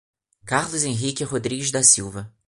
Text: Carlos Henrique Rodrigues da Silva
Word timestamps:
Carlos 0.47 0.81
Henrique 0.85 1.23
Rodrigues 1.23 1.69
da 1.71 1.83
Silva 1.83 2.33